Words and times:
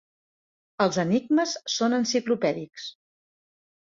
Els 0.85 0.97
enigmes 1.03 1.53
són 1.73 1.95
enciclopèdics. 1.99 2.87